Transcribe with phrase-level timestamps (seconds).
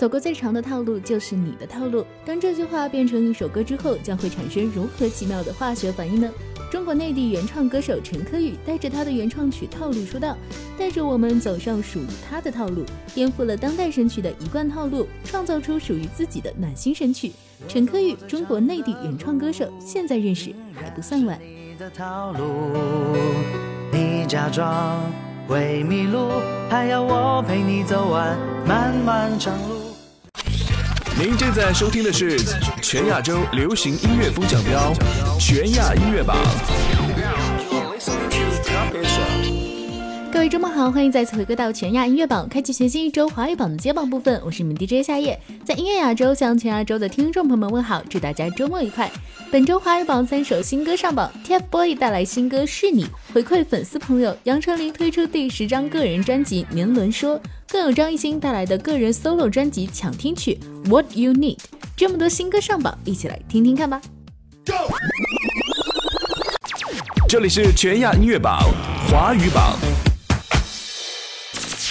[0.00, 2.06] 走过最长的套路就是你的套路。
[2.24, 6.30] 当这句话变成一首歌之后，将会产生如何奇妙的化学反应呢？
[6.70, 10.34] 中国内地原创歌手陈柯宇带着他的原创曲《套路》出道，
[10.78, 12.82] 带着我们走上属于他的套路，
[13.12, 17.32] 颠覆了当代神曲的一贯套路，创造出属于自己的暖心神曲。
[17.68, 21.38] 陈柯宇，中国内地原创歌手，现在认识还不算晚。
[23.92, 24.98] 你假装
[25.46, 26.30] 会迷路，
[26.70, 29.79] 还要我陪你走完漫漫长路。
[31.18, 32.38] 您正在收听的是
[32.82, 34.92] 全亚洲流行音乐风向标
[35.38, 36.36] 全亚音乐榜。
[40.32, 44.40] 各位周末好，欢迎再次回归到全亚音乐榜，开启全新一周华语榜的接榜部分。
[44.44, 49.10] 我是你们 DJ 夏夜，在音乐亚洲向全亚洲的听众朋友们问好，祝大家周末愉快。
[49.50, 54.34] 本周华语榜三首新歌上榜，TFBOYS 带来新歌是你，回馈粉丝朋友。
[54.44, 57.36] 杨丞琳推出第十张个人专辑《年轮说》，
[57.72, 61.56] 更有张艺兴带来的个人 solo 专辑抢听曲《What You Need》。
[61.96, 64.00] 这么多新歌上榜，一起来听听看吧。
[67.28, 68.68] 这里是全亚音乐榜
[69.08, 69.78] 华语榜。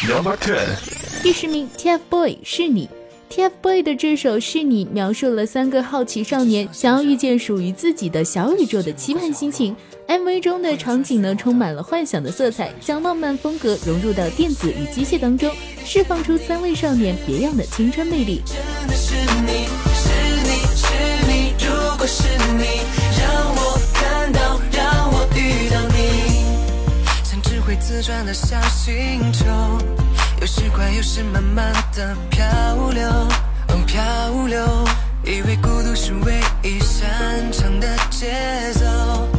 [0.06, 0.68] Number Ten，
[1.24, 2.90] 第十名，TFBOYS 是你。
[3.30, 9.74] TFBOYS 的这首是你，描述了三个好奇少年想要遇见属于自己的小宇宙的期盼心情。
[10.10, 18.42] MV 中的场景呢，充满了幻想的色彩，将浪漫风格融入到电子与机械当中，释放出三位少年别样的青春魅力。
[18.44, 19.14] 真的是
[19.46, 20.10] 你，是
[20.42, 20.88] 你是
[21.28, 22.24] 你，如果是
[22.58, 22.82] 你，
[23.22, 26.44] 让我看到，让我遇到你，
[27.24, 29.46] 像只会自转的小星球。
[30.42, 32.44] 有时快，有时慢慢的漂
[32.90, 34.66] 流，哦漂流。
[35.24, 38.26] 以为孤独是唯一擅长的节
[38.74, 39.39] 奏。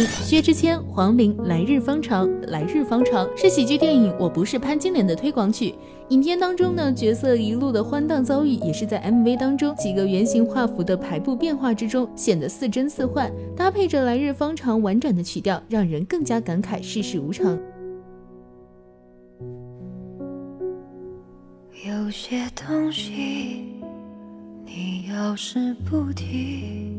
[0.00, 2.26] 薛之谦、黄龄，《来日方长》。
[2.48, 5.74] 《来日方长》是喜剧电影《我不是潘金莲》的推广曲。
[6.08, 13.30] 影片当中呢，角色一路的欢荡遭遇，也是在 MV 当中几个圆形画幅的排布变化之中，显得似真似幻。
[13.54, 17.58] 搭配着《来日方长》婉转的曲调，让人更加感慨世事无常。
[21.86, 23.66] 有些东西，
[24.64, 26.98] 你要是不提。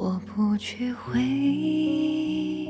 [0.00, 2.68] 我不去回忆。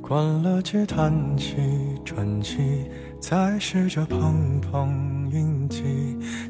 [0.00, 1.56] 关了机，弹起
[2.04, 2.88] 专辑，
[3.18, 5.82] 再试着碰碰运气，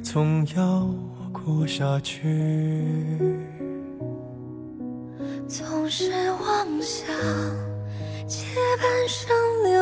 [0.03, 0.87] 总要
[1.33, 3.17] 过下去。
[5.49, 7.07] 总是妄想
[8.27, 8.45] 借
[8.77, 9.82] 半生流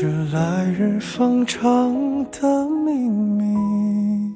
[0.00, 4.32] 是来日方长的秘密，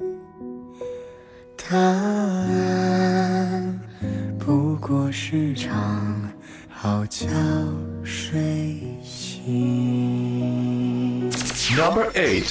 [1.55, 2.59] 答案
[4.37, 6.29] 不过是场
[6.67, 7.27] 好觉
[8.03, 9.41] 睡醒。
[11.77, 12.43] Number eight，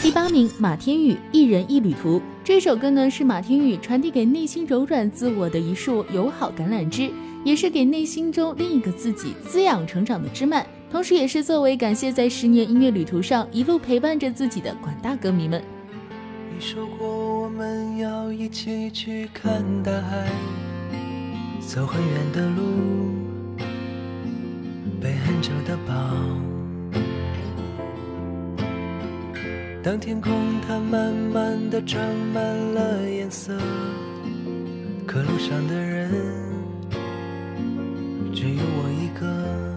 [0.00, 7.10] 第八名，马天宇《一人一旅途》这首歌呢，是马天宇传递给内心柔软自我的一束友好橄榄枝，
[7.42, 10.64] 也是给内心中另一个自己滋养成长的枝蔓。
[10.90, 15.62] 同时，也是作为感谢在十年音乐旅途上一路陪伴着自己的广大歌迷们。
[16.52, 20.26] 你说过我们要一起去看大海，
[21.60, 22.62] 走很远的路，
[25.00, 25.94] 背很久的包。
[29.82, 30.32] 当天空
[30.66, 31.98] 它慢慢的长
[32.34, 33.56] 满了颜色，
[35.06, 36.10] 可路上的人
[38.34, 39.69] 只有我一个。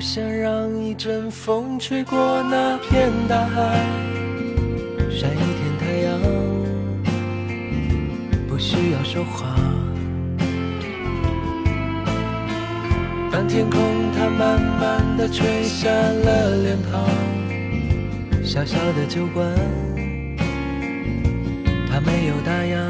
[0.00, 3.84] 我想让一阵风吹过那片大海，
[5.10, 6.18] 晒一天太阳，
[8.48, 9.54] 不需要说话。
[13.30, 13.78] 当天空
[14.16, 17.06] 它慢慢的吹下了脸庞，
[18.42, 19.46] 小小的酒馆，
[21.92, 22.88] 它没有打烊。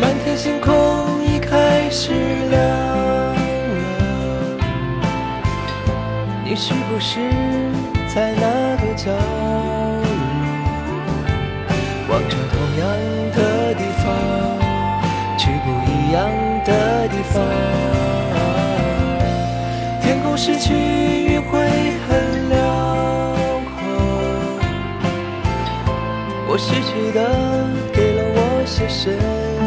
[0.00, 1.05] 满天星空
[1.48, 2.12] 开始
[2.50, 3.34] 亮了，
[6.44, 7.20] 你是不是
[8.14, 10.04] 在那个角落，
[12.08, 12.84] 望着同样
[13.34, 13.38] 的
[13.74, 14.04] 地方？
[15.38, 16.18] 去不一样
[16.64, 16.70] 的
[17.08, 17.34] 地方，
[20.02, 21.52] 天空失去云会
[22.08, 22.56] 很辽
[23.76, 23.78] 阔，
[26.48, 27.18] 我失去的
[27.92, 29.08] 给了我些什
[29.60, 29.65] 么？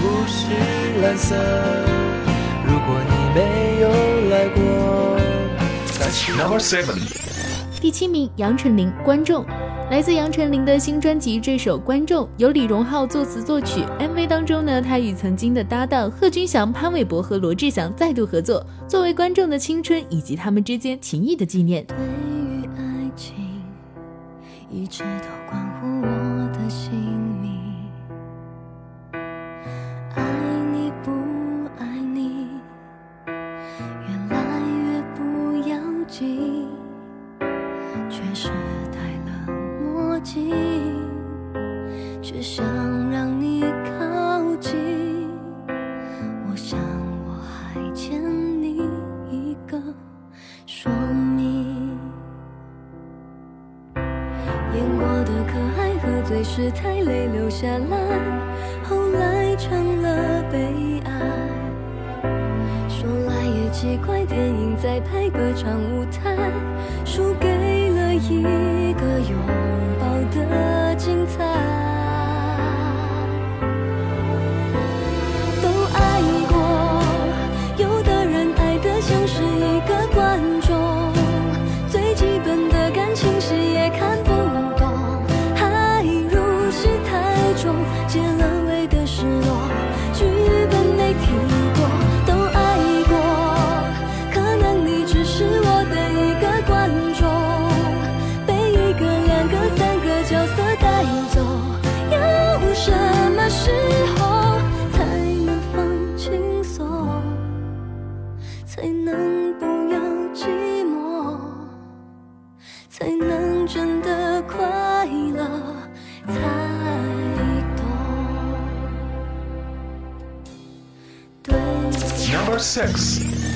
[0.00, 0.46] 不是
[1.02, 1.36] 蓝色，
[2.66, 3.90] 如果你没有
[4.30, 4.62] 来过
[6.38, 6.98] ，Number Seven，
[7.82, 9.44] 第七名，杨丞琳，观众。
[9.90, 13.84] 来自杨丞琳的新专辑，这首《观众》由李荣浩作词作曲。
[13.98, 21.84] MV 当中呢，他与曾经的搭档贺军翔、潘玮柏和罗志祥再度合作，作为观众的青春以及他们之间情谊的纪念。
[21.86, 23.34] 对于爱情，
[24.70, 25.69] 一直都关
[63.80, 66.36] 奇怪，电影在拍歌唱舞台，
[67.02, 67.48] 输给
[67.88, 69.38] 了一个拥
[69.98, 70.06] 抱。
[70.30, 70.79] 的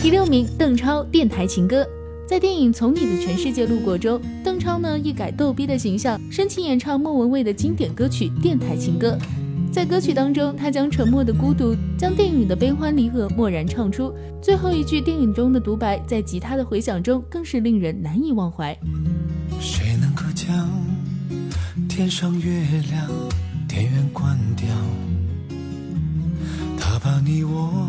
[0.02, 1.86] 第六名，邓超电台情歌。
[2.26, 9.16] 在电影《从你的全世界路过》中，邓超呢一改逗逼的形象，深情演唱莫文蔚的经典歌曲《电台情歌》。
[9.72, 14.12] 在歌曲当中，他将沉默的孤独，将电影的悲欢离合默然唱出。
[14.42, 18.76] 最后一句电影中的独白，在吉他的回响中，更是令人难以忘怀。
[19.60, 20.68] 谁能够将
[21.88, 22.50] 天上月
[22.90, 23.08] 亮
[23.68, 24.66] 电源关掉？
[26.76, 27.88] 他把你我。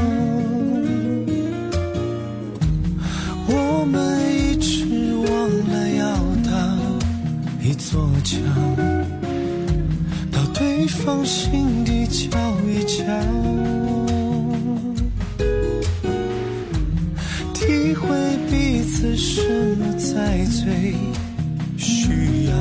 [3.91, 3.99] 们
[4.33, 6.49] 一直忘了要搭
[7.61, 8.37] 一座桥，
[10.31, 13.03] 到对方心底瞧一瞧，
[17.53, 18.07] 体会
[18.49, 19.41] 彼此什
[19.77, 20.95] 么才最
[21.77, 22.53] 需要，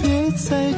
[0.00, 0.72] 别再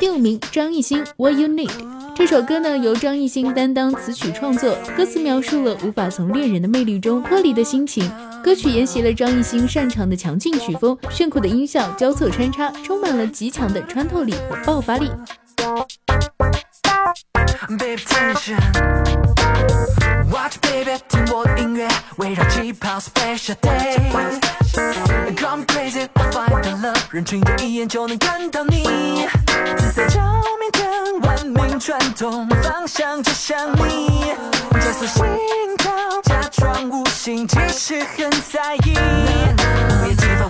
[0.00, 1.68] 第五名，张艺兴《What You Need》
[2.16, 8.10] 这首歌呢，由张艺兴担当词曲创作，歌词描述了无法从恋人的魅力中脱离的心情。
[8.42, 15.10] 歌曲沿袭了张艺兴擅长的强劲曲风，炫酷的音效交错穿插，充满了极强的穿透力和爆发力。
[20.30, 23.96] Watch baby 听我的音乐围绕气泡 special day
[25.36, 29.26] Come crazy I find the love 人群中一眼就能看到你
[29.76, 30.20] 紫色照
[30.60, 34.34] 明灯万明转动方向指向你
[34.80, 35.24] 加速心
[35.78, 38.94] 跳假装无心其实很在意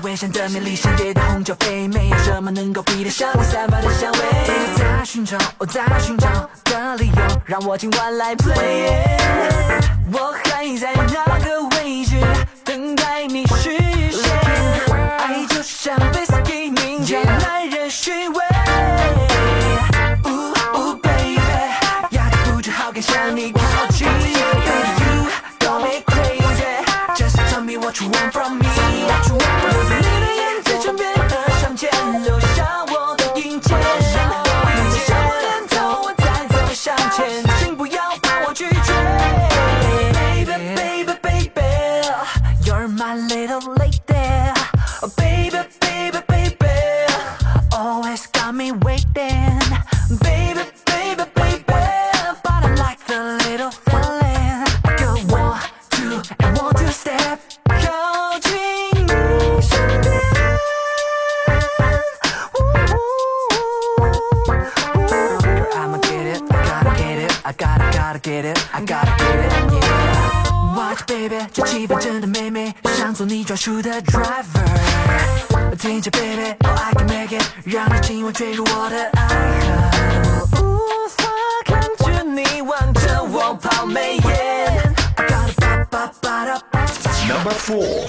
[0.02, 6.28] 微香的美丽，香界的红酒杯没有什么能够比得上你散发的香味我在寻找我在寻找
[6.64, 8.90] 的理由让我今晚来 play
[10.12, 12.16] 我还在那个位置
[12.64, 13.45] 等待你
[73.21, 75.77] 做你专属的 driver。
[75.77, 79.29] 听着 baby，Oh I can make it，让你今晚坠入我的爱
[80.55, 80.62] 河。
[80.62, 81.25] 我无法
[81.67, 84.95] 看着你望着我抛媚眼。
[85.17, 86.59] I gotta ba ba ba da
[87.29, 88.09] Number four，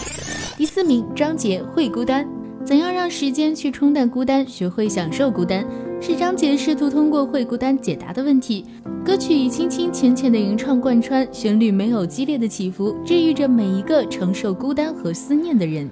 [0.55, 2.23] 第四名，张杰《会孤单》。
[2.63, 5.65] 怎样让时间去冲淡孤单，学会享受孤单，
[5.99, 8.65] 是张杰试图通过《会孤单》解答的问题。
[9.03, 15.89] 歌曲以轻轻浅浅的吟唱贯穿，旋律没有激烈的起伏，治愈着每一个承受孤单和思念的人。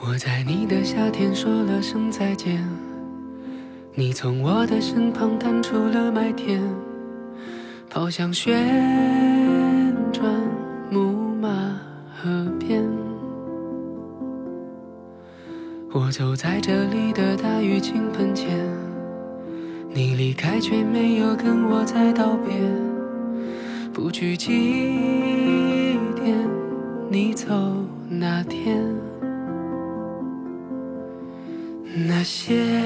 [0.00, 2.64] 我在你的夏天说了声再见，
[3.94, 6.62] 你从我的身旁淡出了麦田，
[7.90, 8.54] 跑向雪
[16.12, 18.46] 走在这里的大雨倾盆前，
[19.94, 22.54] 你离开却没有跟我再道别，
[23.94, 24.50] 不去祭
[26.14, 26.34] 奠
[27.08, 27.48] 你走
[28.10, 28.78] 那天。
[32.06, 32.81] 那些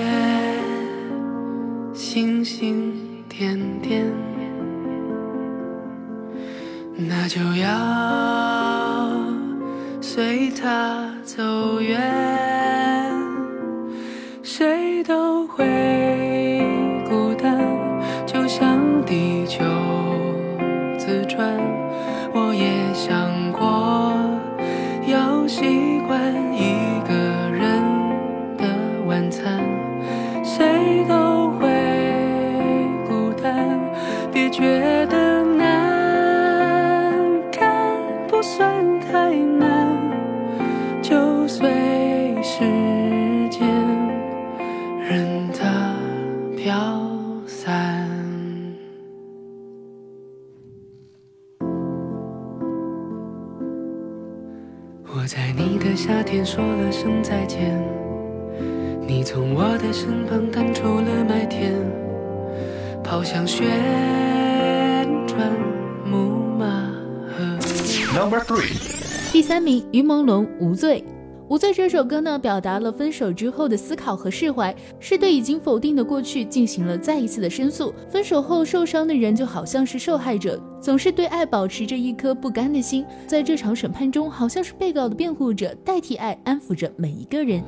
[70.61, 71.05] 无罪》。
[71.49, 77.95] 《无罪》这首歌呢，表达了分手之后的思考和释怀，是对已经否定的过去进行了再一次的申诉。
[78.09, 87.63] 分手后受伤的人就好像是受害者，总是对爱保持着一颗不甘的心，在这场审判中，好像是被告的辩护者，代替爱安抚着每一个人。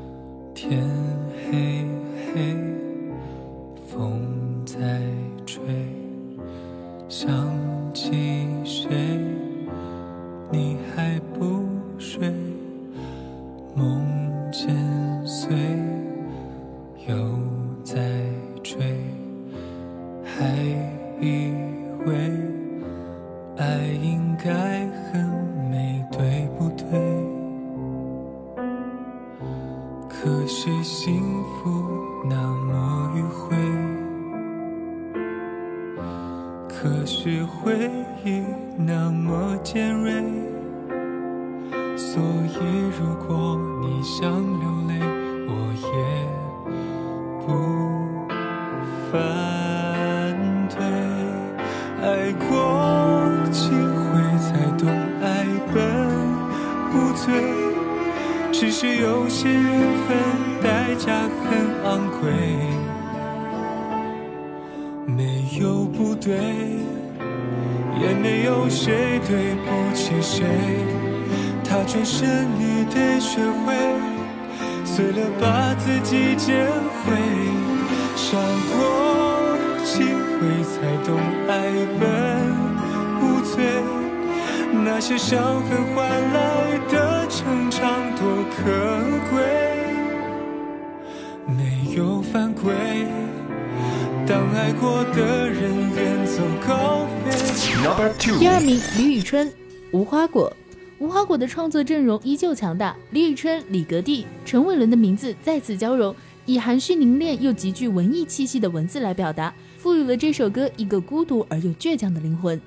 [0.55, 0.85] 天
[1.49, 1.88] 黑，
[101.49, 106.15] 创作阵容依旧强大，李宇春、李格弟、陈伟伦的名字再次交融，
[106.45, 112.61] 以含蓄凝练又极具文艺气息的文字来表达，赋予了这首歌一个孤独而又倔强的灵魂。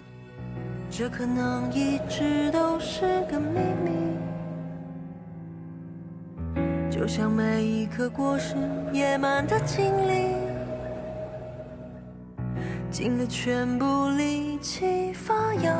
[0.90, 3.92] 这可能一直都是个秘密，
[6.90, 8.56] 就像每一颗果实
[8.92, 10.36] 野蛮的经历。
[12.92, 15.74] 尽了全部力气发芽，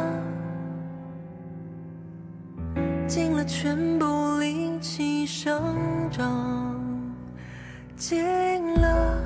[3.54, 6.74] 全部力气生长，
[7.98, 8.24] 尽
[8.80, 9.18] 了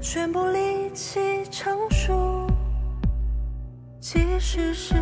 [0.00, 2.48] 全部力气成熟。
[4.00, 4.94] 即使是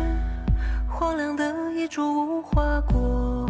[0.89, 2.01] 荒凉的一株
[2.39, 3.45] 无花果，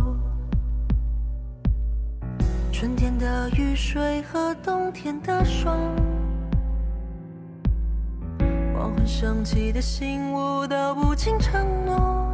[2.74, 5.80] 春天的雨水和冬天的霜。
[8.74, 12.25] 黄昏升起的醒悟，道不尽承诺，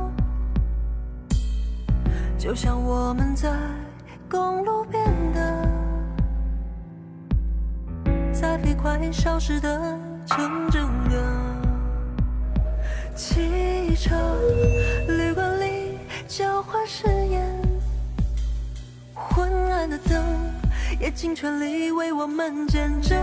[2.41, 3.54] 就像我们在
[4.27, 5.69] 公路边的，
[8.34, 9.80] 在飞快消失的
[10.25, 11.23] 城镇歌，
[13.15, 14.15] 汽车
[15.08, 17.45] 旅馆里交换誓言，
[19.13, 20.23] 昏暗的灯
[20.99, 23.21] 也尽全力为我们见证。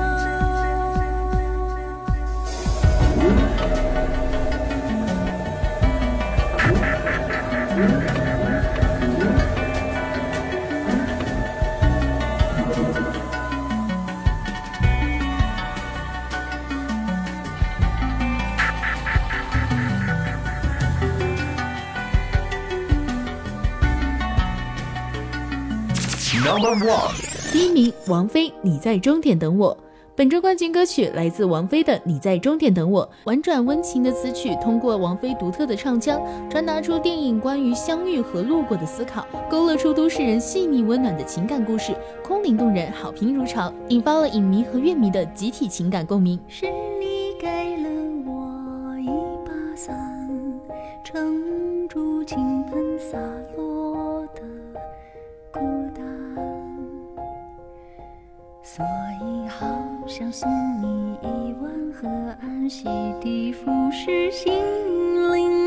[27.53, 29.77] 第一名，王菲，你在终点等我。
[30.17, 46.41] 本周冠军歌曲来自王菲的《你在终点等我》，婉转温情的词曲，通过王菲独特的唱腔，传达出电影关于相遇和路过的思考，勾勒出都市人细腻温暖的情感故事，空灵动人，好评如潮，引发了影迷和乐迷的集体情感共鸣。
[46.49, 46.67] 是
[46.99, 47.91] 你给了
[48.25, 49.07] 我一
[49.47, 49.95] 把伞，
[51.05, 53.19] 撑住倾盆洒
[53.57, 53.68] 落
[58.79, 58.87] 所
[59.27, 59.89] 以好。
[60.09, 60.49] 想送
[60.81, 62.09] 你一碗河
[62.41, 62.89] 岸洗
[63.21, 64.51] 涤腐蚀心
[65.35, 65.58] 灵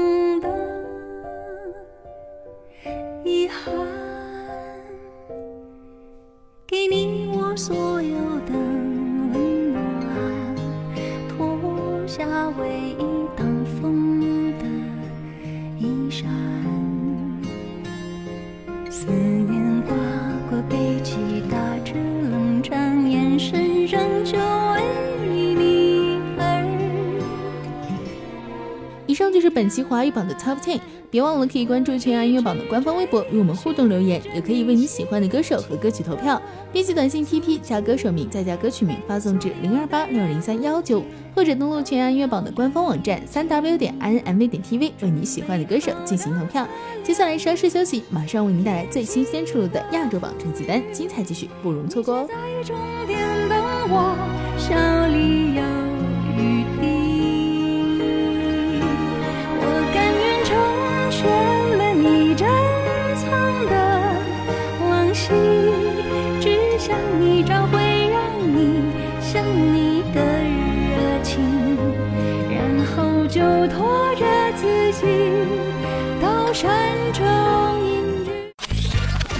[30.11, 36.41] 榜的 Top Ten，别忘了可以关注全亚音乐榜的官方微博与我们互动留言，也可以为你喜欢的歌手和歌曲投票。
[36.71, 41.03] 编辑短信 TP 加歌手名再加歌曲名发送至零二八六零三幺九，
[41.35, 46.67] 或者登录全亚音乐榜的官方网站三 W 点 INMV 点 TV 为你喜欢的歌手进行投票。
[47.03, 52.27] 接下来稍事休息，马上为您带来最新鲜出炉的亚洲榜成绩单，精彩继续，不容错过哦。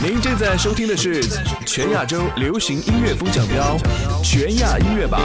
[0.04, 1.22] 您正在收听的是
[1.64, 3.78] 全亚洲流行音乐风向标
[4.24, 5.22] 全亚音乐榜。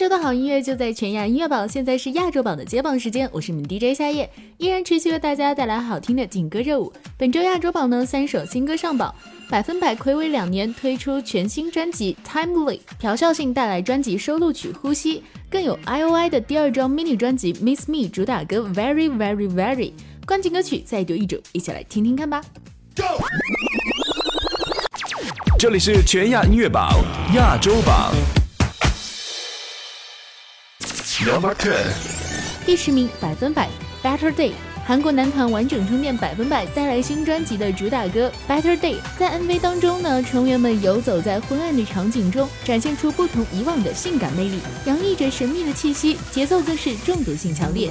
[0.00, 6.90] 洲的好音乐就在全亚音乐榜，现在是亚洲榜的接榜时间，我是你们 DJ 夏夜，依然持续为大家带来好听的劲歌热舞。
[7.18, 9.14] 本周亚洲榜呢，三首新歌上榜，
[9.50, 15.18] 百分百暌违两年推出全新专辑《Timely》，朴孝信带来专辑收录曲《呼吸》，
[15.50, 19.74] 更有 I.O.I 的第二张 mini 专辑《Miss Me》主打歌《Very Very Very》，
[20.24, 22.40] 关键歌曲再丢一首，一起来听听看吧。
[25.58, 28.14] 这里是全亚音乐榜亚洲榜
[31.26, 31.76] ，Number Ten，
[32.64, 33.68] 第十名，百分百
[34.02, 34.52] Better Day，
[34.86, 47.90] 韩国男团完整充电百分百带来新专辑的主打歌 Better Day，在 MV 当中呢，成员们游走在昏暗的场景中，展现出不同以往的性感魅力，洋溢着神秘的气息，节奏更是中毒性强烈。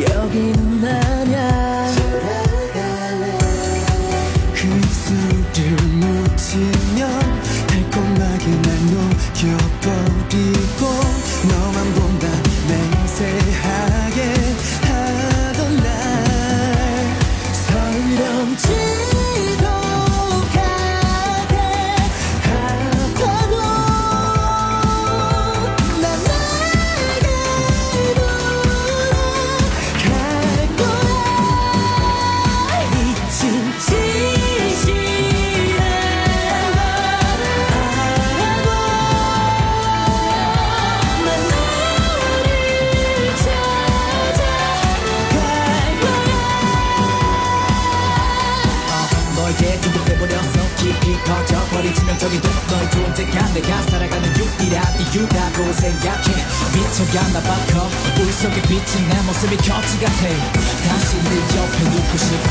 [0.00, 2.51] 여기는 아냐?
[52.12, 56.28] 치명적인 듯널 존재감 내가 살아가는 유일한 이유라고 생각해.
[56.74, 57.88] 미쳐간다 바꿔
[58.20, 60.28] 울 속에 비친 내 모습이 거지 같아.
[60.88, 62.50] 다시 네 옆에 눕고 싶어.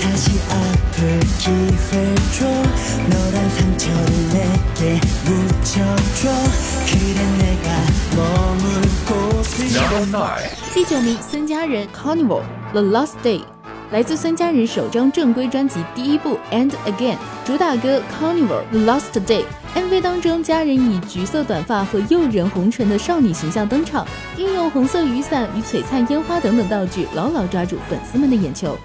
[0.00, 2.38] 다시 아플 기회 줘
[3.08, 6.28] 너란 상처를 내게 묻혀줘.
[6.86, 7.68] 그래 내가
[8.16, 8.64] 머물
[9.06, 9.66] 곳을
[10.76, 13.59] 1 0 1 승자를 Carnival The Last Day.
[13.92, 19.42] 来自孙佳仁首张正规专辑第一部 And Again，主打歌 Carnival The Last Day。
[19.74, 24.06] MV 当中，佳仁以橘色短发和诱人红唇的少女形象登场，
[24.38, 28.78] 运用红色雨伞与璀璨烟花等等道具，牢牢抓住粉丝们的眼球。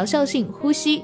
[0.00, 1.00] 朴孝信《呼吸》。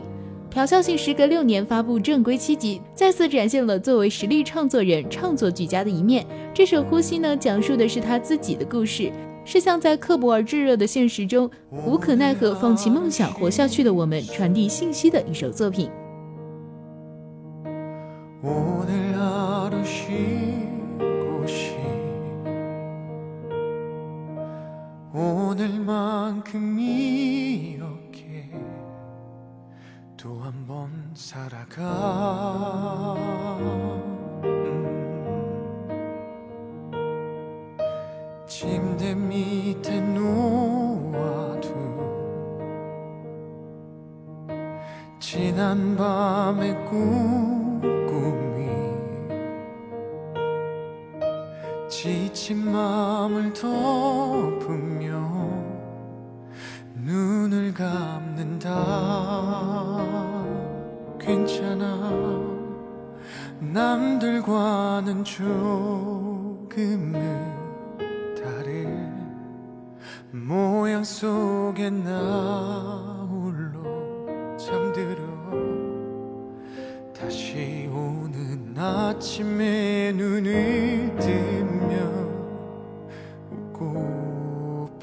[0.48, 6.26] 朴孝信时隔六年发布正规七辑，再次展现了作为实力创作人、创作俱佳的一面。
[6.54, 9.12] 这首《呼吸》呢，讲述的是他自己的故事，
[9.44, 11.50] 是向在刻薄而炙热的现实中
[11.86, 15.90] 无可奈何放弃梦想活下去的我们传递信息的一首作品。
[30.26, 31.84] 또 한 번 살아가
[34.42, 34.58] 음.
[38.48, 41.68] 침대 밑에 누워도
[45.20, 48.66] 지난 밤의 꿈 꿈이
[51.88, 54.95] 지친 마음을 덮으며
[57.06, 58.74] 눈을 감는다.
[61.20, 62.44] 괜찮아.
[63.60, 67.12] 남들과는 조금은
[68.34, 69.14] 다른
[70.32, 75.24] 모양 속에 나 홀로 잠들어.
[77.16, 82.26] 다시 오는 아침에 눈을 뜨면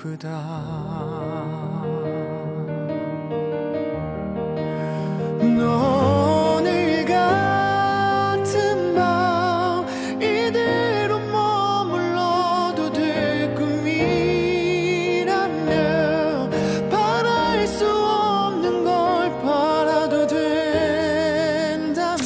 [0.09, 0.33] 웃고프다
[5.42, 14.10] 오늘 같은 밤 이대로 머물러도 될 꿈이라면
[16.90, 22.18] 바랄 수 없는 걸 바라도 된다면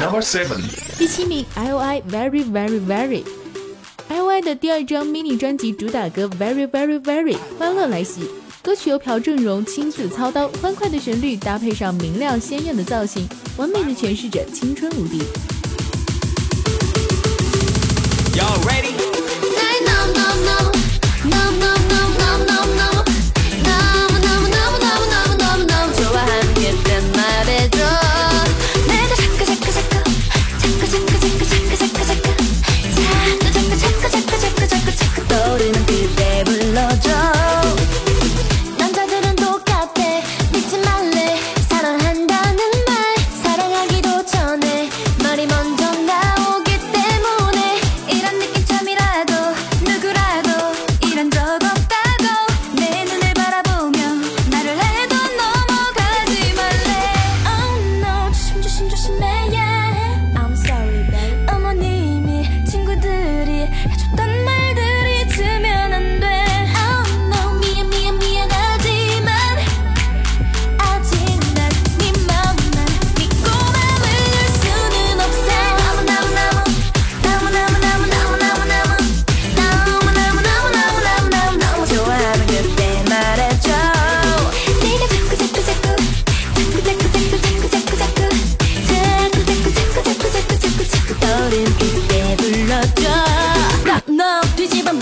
[0.00, 0.62] Number seven.
[0.98, 2.02] 第七名，I.O.I.
[2.02, 4.40] Very Very Very。I.O.I.
[4.42, 8.28] 的第二张 mini 专辑主打歌 Very Very Very 欢乐来袭，
[8.65, 13.23] 歌曲由朴正荣亲自操刀，欢快的旋律搭配上明亮鲜艳的造型，
[13.57, 15.21] 完美的诠释着青春无敌。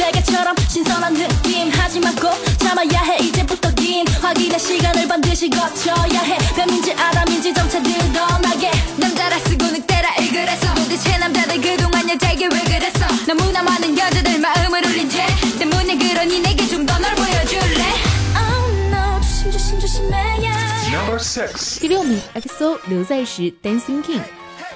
[0.02, 6.92] 베개처럼 신선한 느낌 하지만 꼭 참아야 해 이제부터 긴 확인의 시간을 반드시 거쳐야 해 뱀인지
[6.92, 13.96] 아담인지 점차 드러나게 남자라 쓰고 늑대라 일그랬어 도대체 남자들 그동안 여자에게 왜 그랬어 너무나 많은
[13.96, 15.24] 여자들 마음을 울린 죄
[15.58, 17.84] 때문에 그러니 내게 좀 더 널 보여줄래
[18.36, 21.78] Oh no 조심 조심 조심해 yeah Number six.
[21.80, 24.22] 第六名，XO 刘在石 Dancing King。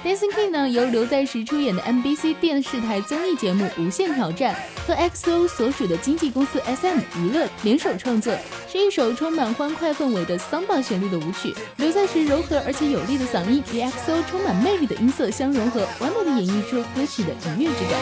[0.04, 4.54] Dancing King 呢，由刘在石出演的 MBC 电视台综艺节目《无限挑战》
[4.86, 8.32] 和 XO 所属的经纪公司 SM 娱乐联手创作，
[8.70, 11.52] 是一首充满欢快氛围的桑巴旋律的舞曲。
[11.78, 17.98] 刘在石柔和而且有力的嗓音与 XO 充满魅力的音色相融合，完美的演绎出歌曲的愉悦之感。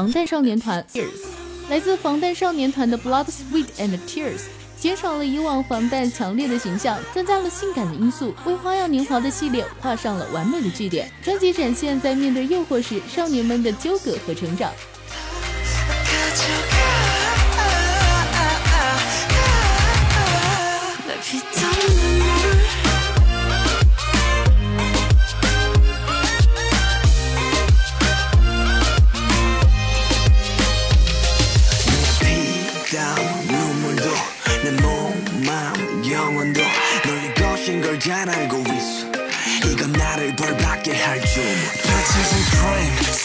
[0.00, 1.26] 防弹少年团 Tears，
[1.68, 4.44] 来自防弹少年团的 Blood, Sweat and Tears，
[4.78, 11.12] 减少了以往防弹强烈的形象，增加了性感的因素，为《花样年华》的系列画上了完美的句点。
[11.22, 14.72] 专辑展现在面对诱惑时少年们的纠葛和成长。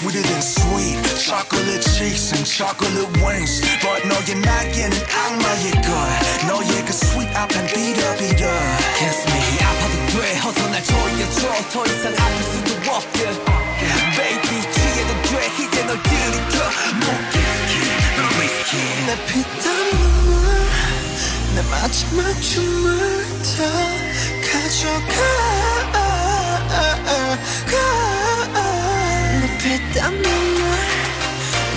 [0.04, 5.90] sweeter than sweet Chocolate cheeks and chocolate wings But 너의 날개는 악마의 걸
[6.48, 8.48] 너의 그 sweet 앞엔 비려비려
[8.98, 11.40] Kiss me 아파도 돼 어서 날 조여줘
[11.72, 13.18] 더 이상 아플 수도 없게
[14.16, 16.56] Baby 취해도 돼 이제 널 들이켜
[17.00, 17.80] 못 risky
[18.16, 20.30] 넌 risky 내 피땀 눈물
[21.54, 22.90] 내 마지막 춤을
[23.42, 23.58] 다
[24.50, 25.14] 가져가
[27.70, 27.83] 가.
[29.95, 30.61] 내 피땀 눈물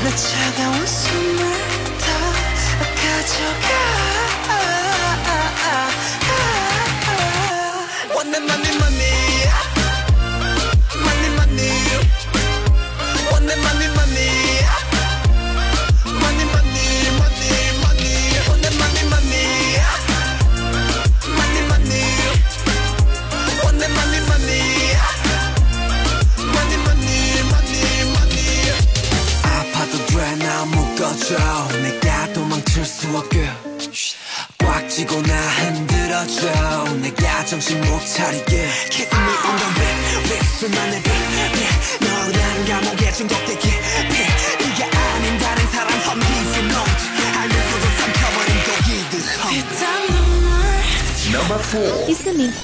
[0.03, 1.39] 내 차가운 숨을
[1.99, 2.33] 다
[2.77, 4.18] 가져가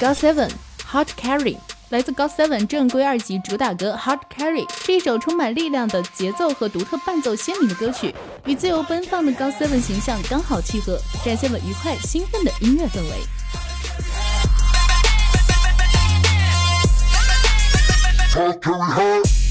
[0.04, 0.50] ，God Seven
[0.92, 1.56] Hot Carry。
[1.88, 8.14] 来自 God Seven 正规二级主打歌《Hard Carry》是一首充满力量的节奏和独特伴奏鲜明的歌曲，
[8.44, 13.22] 与自由奔放的 God Seven 形象刚好契合，展现了愉快兴奋的音乐氛围。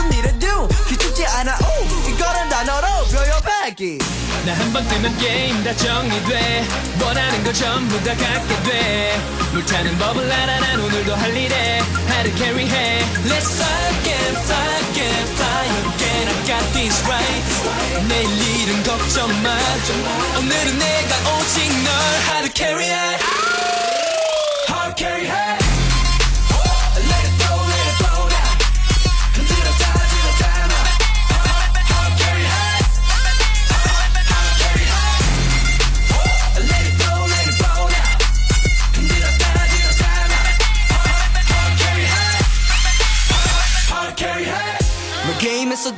[0.00, 1.58] 어떤 일에도 기죽지 않아.
[1.58, 3.98] 오, 이거는 단어로 표현하기
[4.46, 6.66] 나 한 번 뜨면 게임 다 정리돼.
[7.04, 9.20] 원하는 거 전부 다 갖게 돼.
[9.52, 11.82] 물타는 법을 알아 난 오늘도 할 일에.
[12.08, 16.28] 하루 캐리해 Let's fly and fly and fly again.
[16.28, 19.54] I got this right 내일 일은 걱정 마.
[20.38, 21.92] 오늘은 내가 오직 널.
[22.30, 23.18] 하루 캐리해
[24.70, 25.39] Hard carry해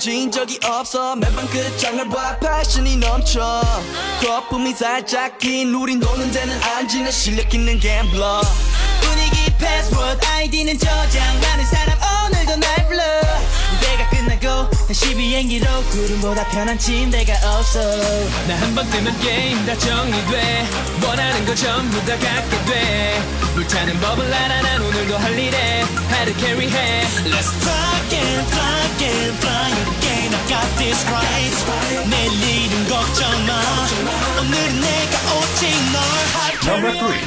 [0.02, 1.14] 게임에서 진 적이 없어.
[1.16, 2.36] 매번 끝장을 봐.
[2.38, 3.62] 패션이 넘쳐.
[4.20, 8.40] 거품이 살짝 긴 우린 노는 데는 안 지는 실력 있는 갬블러
[9.00, 13.02] 분위기 패스워드 아이디는 저장 많은 사람 오늘도 날 불러.
[13.72, 17.80] 무대가 끝나고 다시 비행기로 구름보다 편한 침대가 없어.
[18.48, 20.66] 나 한 번 뜨면 게임 다 정리돼.
[21.06, 23.22] 원하는 거 전부 다 갖게 돼.
[23.54, 25.84] 불타는 법을 알아 난 오늘도 할 일에.
[26.10, 30.01] 하루 캐리해 Let's fly and fly and fly again
[30.51, 31.53] got this right
[32.09, 33.51] 내일 일은 걱정 마
[34.39, 35.61] 오늘은 내가 오직
[35.93, 35.97] 널
[36.67, 37.21] Number three.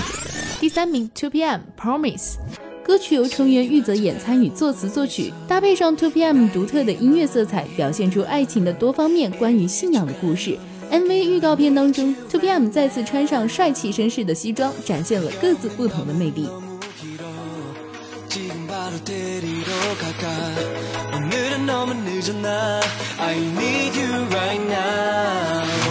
[0.60, 2.36] 第三名 Two PM Promise。
[2.84, 10.58] 歌曲由成员玉泽演参与作词作曲，搭配上 Two PM 独特的音乐色彩，表现出爱情的多方面关于信仰的故事。
[10.90, 16.48] MV 预告片当中，Two PM 再次穿上帅气绅士的西装，展现了各自不同的魅力。
[18.85, 21.17] 바로 데리러 갈까?
[21.17, 22.81] 오늘은 너무 늦었나?
[23.17, 25.84] I need you right now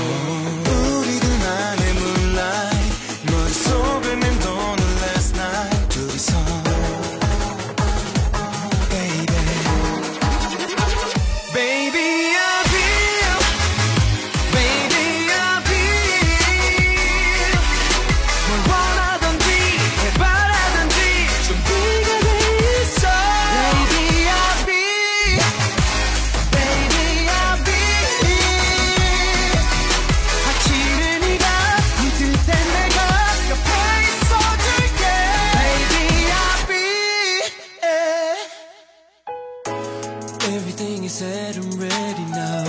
[41.05, 42.65] 이미 set I'm ready now.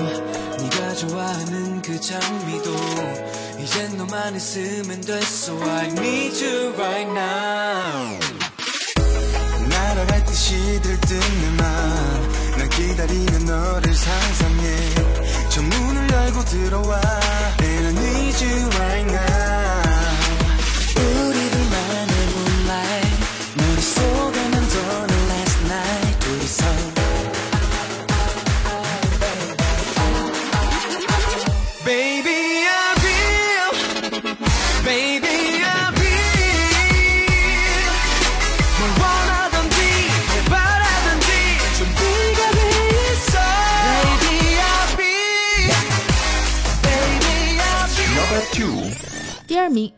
[0.60, 2.76] 네가 좋아하는 그 장미도
[3.62, 5.54] 이젠 너만 있으면 됐어.
[5.62, 8.20] I need you right now.
[9.70, 14.76] 날아갈 듯이 들뜬 내맘난 기다리는 너를 상상해.
[15.50, 17.02] 저 문을 열고 들어와.
[17.62, 19.75] And I need you right now.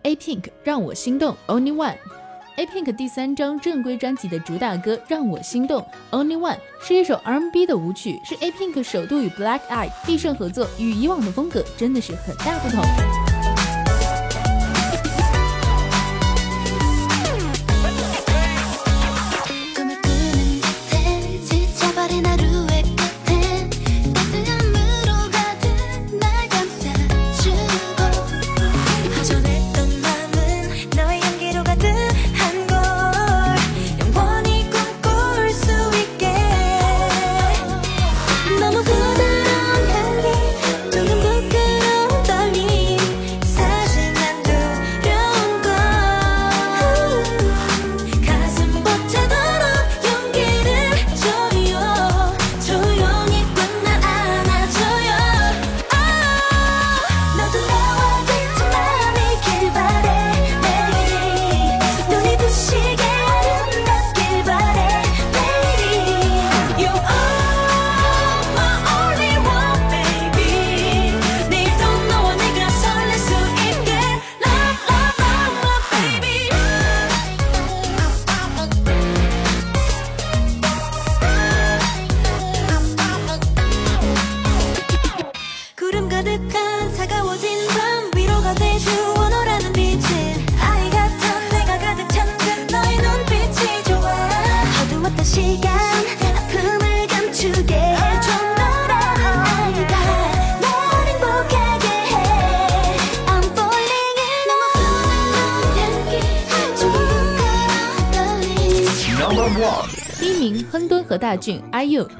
[0.04, 1.96] A Pink 让我心动 Only One。
[2.58, 5.86] A Pink 第三张正规专辑的主打歌《让我心动》
[6.18, 13.27] Only One 是一首 R&B 的舞曲，是 A Pink 首度与 Black Eye 必胜合作，与以往的风格真的是很大不同。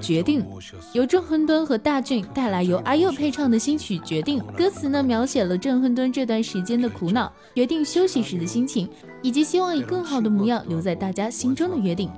[0.08, 0.42] 决定，
[0.94, 8.88] 由郑亨敦和大俊带来由阿佑配唱的新曲《决定》，歌词呢描写了郑亨敦这段时间的苦恼，决定休息时的心情，
[9.22, 12.10] 以及希望以更好的模样留在大家心中的约定。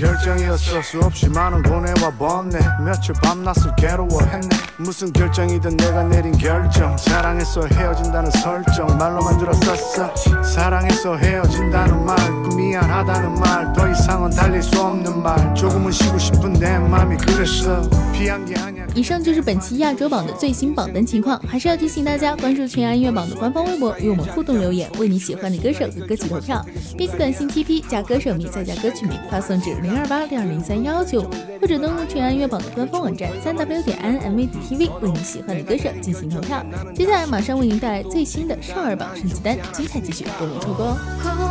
[0.00, 7.65] Kurt 결정이었어 수없이 많은 고뇌와 번뇌 며칠 밤낮을 괴로워했네 무슨 결정이든 내가 내린 결정 사랑해서
[7.65, 15.55] 헤어진다는 설정 말로만 들었었어 사랑해서 헤어진다는 말그 미안하다는 말 더 이상은 달릴 수 없는 말
[15.55, 17.81] 조금은 쉬고 싶은 내 맘이 그랬어
[18.13, 26.65] 피한 게 아니야 以上就是本期亚洲榜的最新榜单情况，还是要提醒大家关注全亚音乐榜的官方微博，与我们互动留言，为你喜欢的歌手和歌曲投票。
[26.97, 31.22] 编辑短信 TP 加歌手名再加歌曲名，发送至零二 八零二零三幺九，
[31.60, 36.66] 或者登录全安乐榜的官方网站三 w 点 n m v t v 为你喜欢的歌手进行投票。
[36.92, 41.49] 接下来马上为您带来最新的少儿榜成绩单，精彩继续，不容错过哦。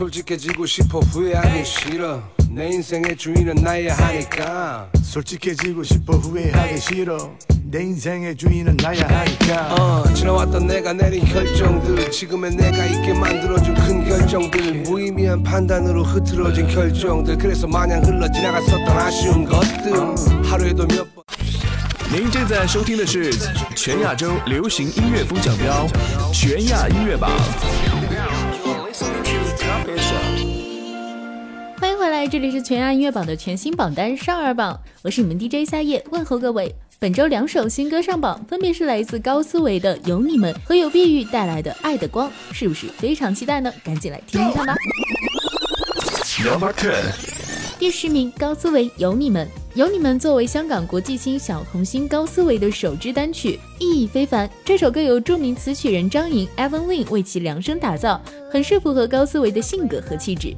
[0.00, 8.36] 솔직해지고 싶어 후회하기 싫어 내 인생의 주인은 나야 하니까 솔직해지고 싶어 후회하기 싫어 내 인생의
[8.36, 15.42] 주인은 나야 하니까 어 지나왔던 내가 내린 결정들 지금의 내가 있게 만들어준 큰 결정들 무의미한
[15.42, 21.24] 판단으로 흐트러진 결정들 그래서 마냥 흘러 지나갔었던 아쉬운 것들 하루에도 몇 번.
[22.08, 23.32] 您正在收听的是
[23.74, 25.86] 全亚洲流行音乐风向标
[26.32, 27.30] 全亚音乐榜。
[32.27, 36.73] 这里是全亚音乐榜的全新榜单少儿榜，我是你们 DJ 夏夜，问候各位。
[36.99, 43.73] 本周两首新歌上榜，分别是来自高思维的《有你们》和有碧玉带来的《爱的光》，是不是非常期待呢？
[43.83, 44.75] 赶紧来听听看吧。
[47.79, 49.45] 第十名，高思维《有你们》。
[49.73, 54.49] 有你们作为香港国际星小童星高思维的首支单曲，意义非凡。
[54.63, 60.53] 这首歌由著名词曲人张颖 Evan Lin 为其量身打造，很是符合高思维的性格和气质。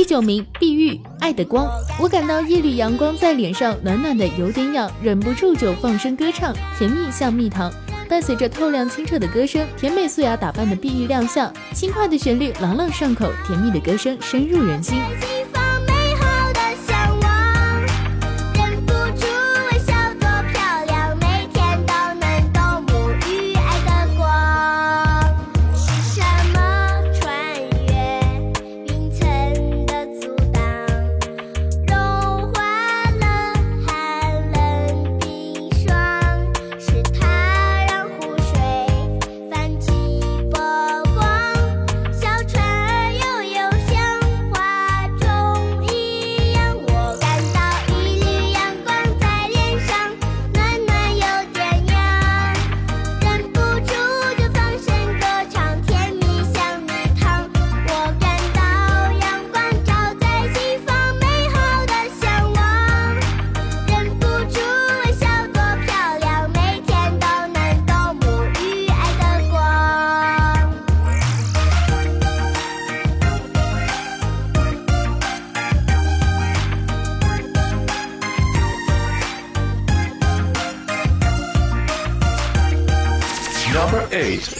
[0.00, 1.66] 第九名，碧玉《爱的光》，
[2.02, 7.70] 我感到一缕阳光在脸上，暖暖的有点痒，忍不住就放声歌唱，甜蜜像蜜糖。
[8.08, 14.96] 伴随着透亮清澈的歌声，甜美素雅打扮的碧玉亮相，轻快的旋律朗朗上口，甜蜜的歌声深入人心。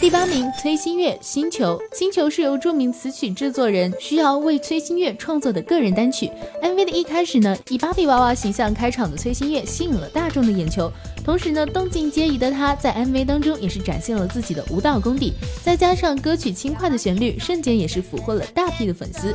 [0.01, 1.79] 第八名，崔新月《星球》。
[1.97, 6.31] 星球是由著名词曲制作人徐瑶为崔新月创作的个人单曲。
[6.63, 10.93] MV 的一开始呢，以芭比娃娃形象开场的崔新月吸引了大众的眼球，
[11.25, 19.35] 同时呢，动静皆宜的她在 MV 当中也是展现了自己的舞蹈功底，再加上歌曲轻快的旋律，瞬间也是俘获了大批的粉丝。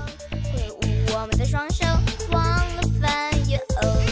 [1.13, 1.85] 我们的双手。
[3.49, 4.04] 样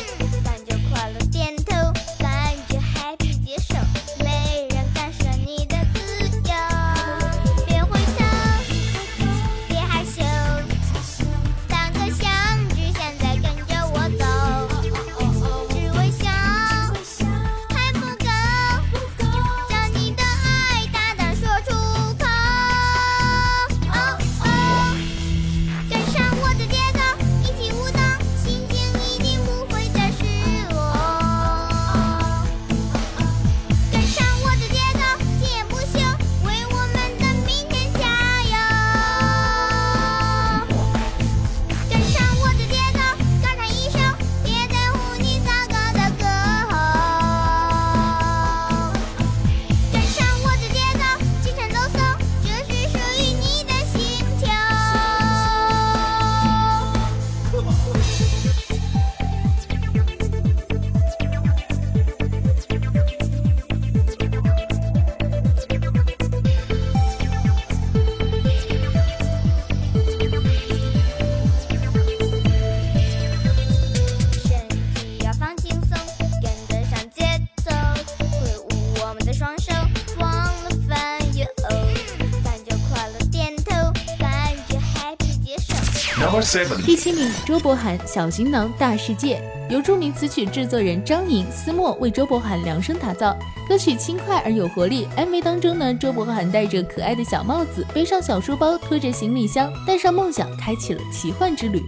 [86.54, 86.86] seven。
[86.86, 89.42] 第七名，周柏涵《小行囊大世界》，
[89.74, 93.36] 由著名词曲制作人张颖、思墨为周柏涵量身打造。
[93.68, 101.82] 歌曲轻快而有活力，MV 当中呢，周柏涵戴着可爱的小帽子，背上小书包，拖着行李箱，带上梦想，开启了奇幻之旅。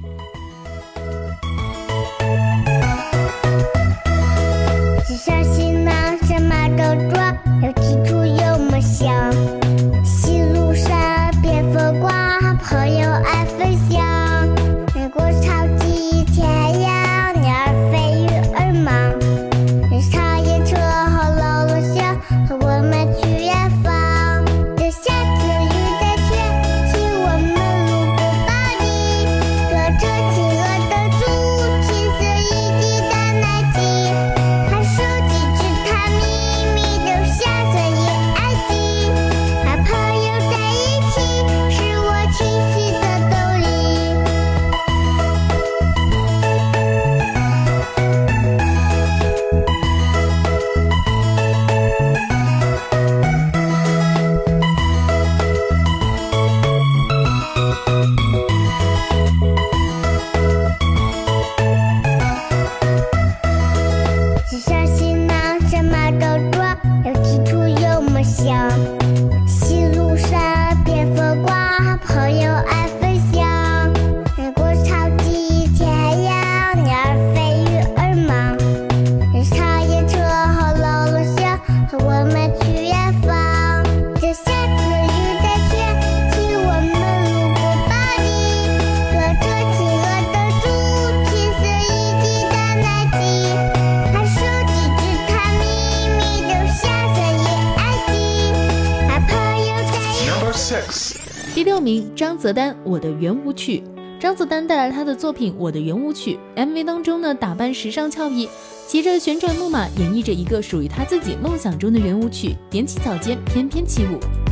[104.36, 108.50] 子丹带来他的作品《我的圆舞曲》MV 当中呢，打扮时尚俏皮，
[108.86, 114.45] 骑着旋转木马，演绎着一个属于他自己梦想中的圆舞曲，踮起脚尖翩翩起舞。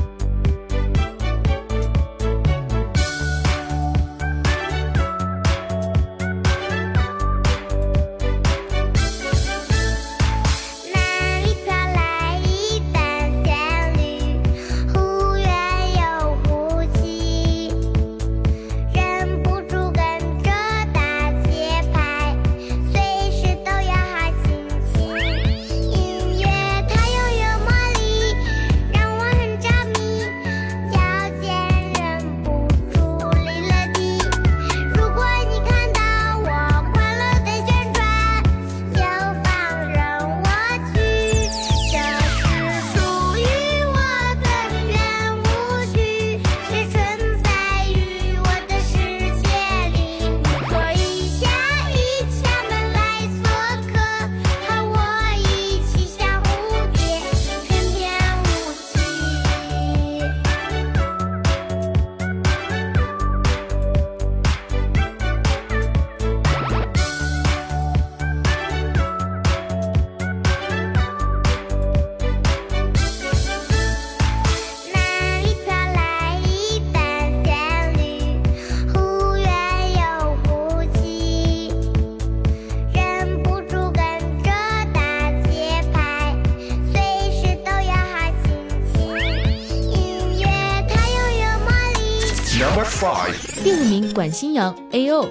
[94.13, 95.27] 管新阳 A O。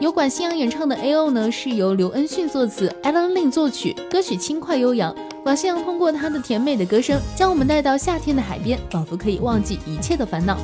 [0.00, 5.14] 由管新阳演唱的 A O 呢，是由刘恩旭作词，Alan Lin 作曲，歌曲轻快悠扬。
[5.44, 10.56] 管新阳通过他的甜美的歌声，将我们带到夏天的海边，仿佛可以忘记一切的烦恼。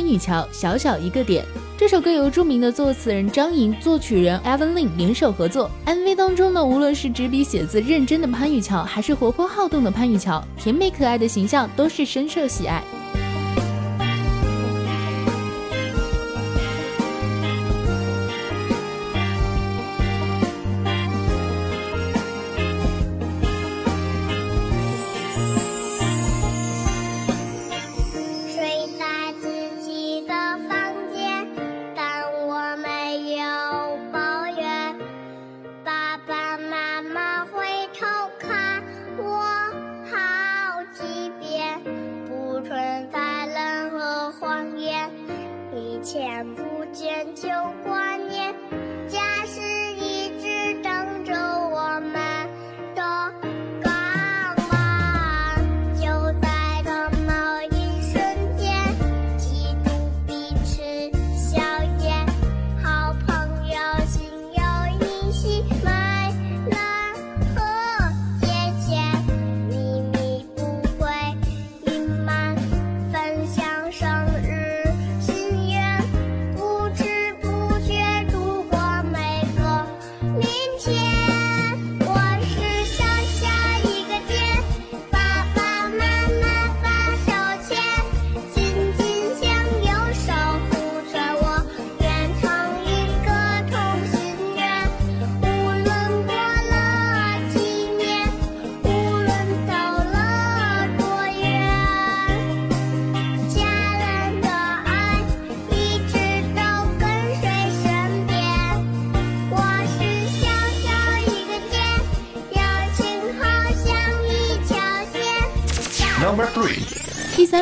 [0.00, 1.44] 潘宇乔，小小一个点。
[1.76, 5.70] 这首歌由著名的作词人张莹、作曲人 Evan Lin 联手合作。
[5.84, 12.82] MV 当中呢，无论是执笔写字认真的潘宇乔，还是活泼好动的潘宇乔，甜美可爱的形象都是深受喜爱。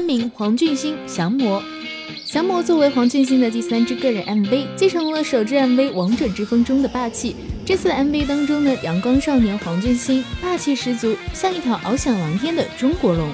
[0.09, 1.61] 名，黄俊兴《降魔》。
[2.33, 7.37] 《降魔》作为黄俊兴的第三支个人 MV，继承了首支 MV《王者之风》中的霸气。
[7.67, 13.29] 这次 MV 当中的，阳光少年黄俊兴霸气十足，像一条翱翔蓝天的中国龙。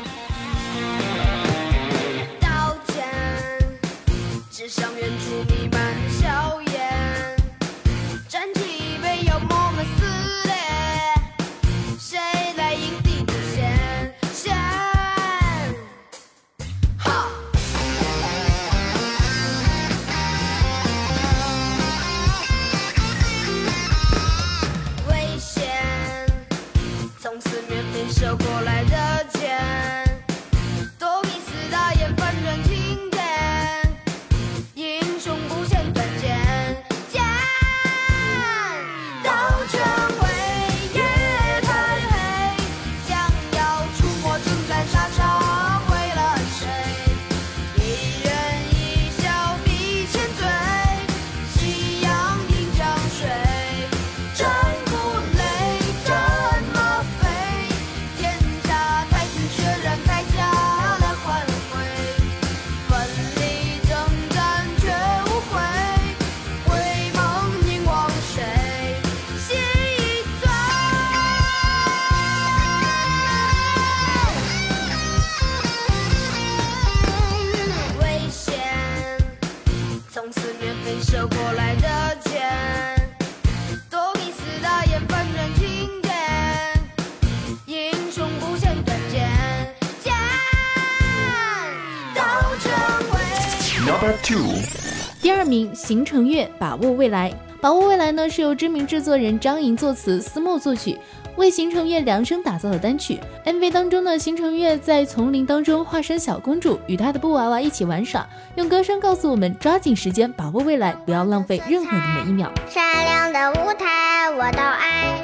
[96.64, 97.30] 把握未来》。
[97.60, 100.98] 《把握未来》呢是由知名制作人张莹作词，思墨作曲，
[101.36, 103.20] 为邢成月量身打造的单曲。
[103.44, 112.50] MV 当中呢，邢成月在丛林当中化身小公主，与她的布娃娃一起玩耍，用歌声告诉我们抓紧时间，把握未来，不要浪费任何的每一秒。
[112.66, 115.22] 闪亮的舞台我都爱，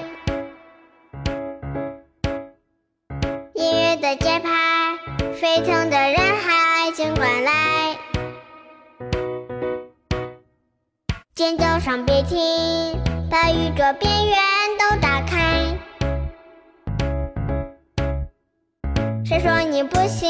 [3.55, 4.99] 音乐的节拍，
[5.41, 7.70] 沸腾的人海，尽管来。
[11.41, 12.37] 尖叫声别停，
[13.31, 14.37] 把宇宙边缘
[14.79, 15.65] 都打开。
[19.25, 20.29] 谁说你不行？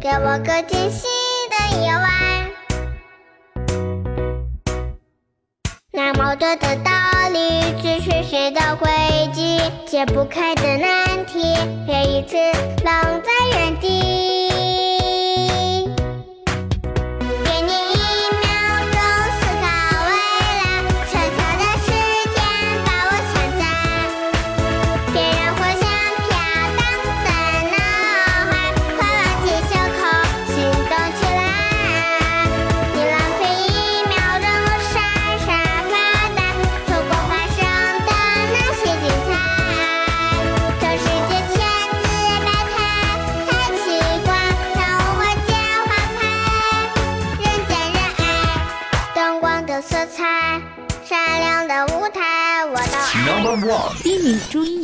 [0.00, 1.08] 给我个惊喜
[1.50, 2.06] 的夜晚。
[5.90, 6.92] 那么多的道
[7.32, 8.88] 理，只是谁的轨
[9.32, 12.36] 迹，解不开的难题，别一直
[12.84, 14.41] 愣在原地。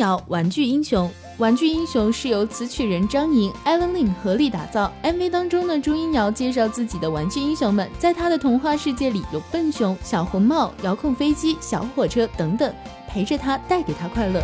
[0.29, 1.07] 《玩具英雄》。
[1.39, 4.93] 《玩具英雄》是由词曲人张莹、Alan Lin 合力打造。
[5.05, 12.75] MV 当中呢，朱茵瑶介绍自己的玩具英雄们，在她的童话世界里有笨熊、小红帽、遥控飞机、小火车等等，
[13.09, 14.43] 陪着她，带给她快乐。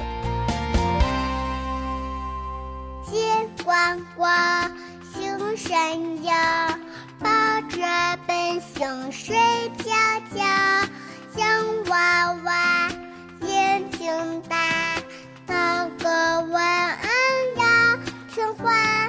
[3.11, 3.20] 金
[3.64, 4.70] 光光，
[5.12, 6.32] 星闪耀，
[7.18, 7.28] 抱
[7.68, 7.78] 着
[8.26, 9.36] 笨熊睡
[9.78, 9.90] 觉
[10.32, 10.44] 觉，
[11.36, 12.88] 像娃娃，
[13.46, 14.09] 眼睛
[14.48, 14.93] 大，
[15.47, 16.09] 道个
[16.51, 17.09] 晚安
[17.57, 17.99] 呀，
[18.32, 19.03] 春花。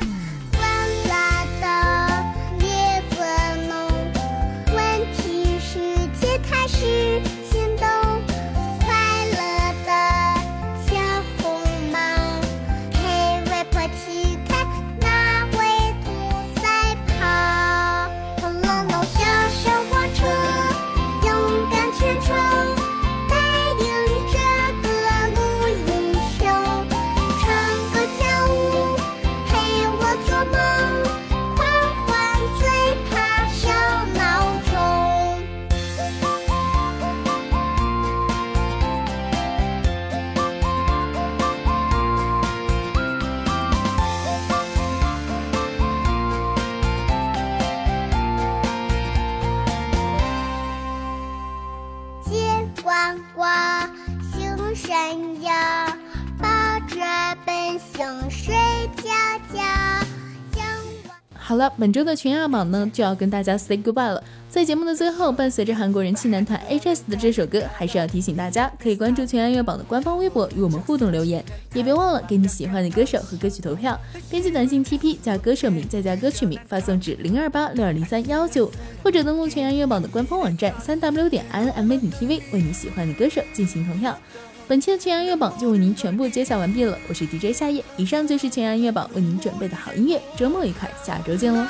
[61.55, 64.21] 好了，本周的全亚榜呢就要跟大家 say goodbye 了。
[64.49, 71.41] 在节目的最后，伴随着韩国人气男团 HS 的这首歌，还是要提醒大家，可以关注全亚乐榜的官方微博与我们互动留言，
[71.73, 73.97] 也别忘了给你喜欢的歌手和歌曲投票。
[74.29, 78.69] 编辑短信 TP 加歌手名再加歌曲名发送至零二八六二零三幺九，
[79.01, 84.19] 或者登录全亚乐榜的官方网站三 w 点 i n m a 点 tv 为你喜欢的歌手进行投票。
[84.67, 91.63] 本期的全羊乐榜就为您全部揭晓完毕了，我是 DJ 夏夜，以上就是全羊乐榜为您准备的好音乐，周末愉快，下周见喽。